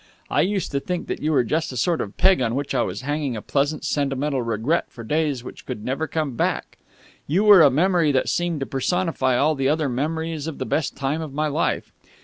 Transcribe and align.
I 0.31 0.41
used 0.41 0.71
to 0.71 0.79
think 0.79 1.05
that 1.09 1.21
you 1.21 1.31
were 1.31 1.43
just 1.43 1.71
a 1.71 1.77
sort 1.77 2.01
of 2.01 2.17
peg 2.17 2.41
on 2.41 2.55
which 2.55 2.73
I 2.73 2.81
was 2.81 3.01
hanging 3.01 3.35
a 3.37 3.39
pleasant 3.43 3.85
sentimental 3.85 4.41
regret 4.41 4.85
for 4.89 5.03
days 5.03 5.43
which 5.43 5.63
could 5.63 5.85
never 5.85 6.07
come 6.07 6.35
back. 6.35 6.79
You 7.27 7.43
were 7.43 7.61
a 7.61 7.69
memory 7.69 8.11
that 8.11 8.27
seemed 8.27 8.61
to 8.61 8.65
personify 8.65 9.37
all 9.37 9.53
the 9.53 9.69
other 9.69 9.89
memories 9.89 10.47
of 10.47 10.57
the 10.57 10.65
best 10.65 10.95
time 10.97 11.21
of 11.21 11.33
my 11.35 11.45
life. 11.45 11.93